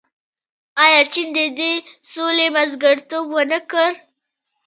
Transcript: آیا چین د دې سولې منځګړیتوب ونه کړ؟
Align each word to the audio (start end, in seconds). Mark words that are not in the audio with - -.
آیا 0.83 1.01
چین 1.13 1.27
د 1.37 1.39
دې 1.59 1.71
سولې 2.11 2.47
منځګړیتوب 2.55 3.25
ونه 3.35 3.59
کړ؟ 3.71 3.89